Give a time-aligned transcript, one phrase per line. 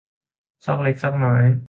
[0.65, 1.43] ซอกเล็กซอกน้อย